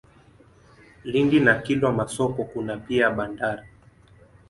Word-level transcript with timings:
Lindi 1.03 1.37
na 1.45 1.53
Kilwa 1.63 1.91
Masoko 1.93 2.43
kuna 2.43 2.77
pia 2.77 3.09
bandari. 3.11 3.63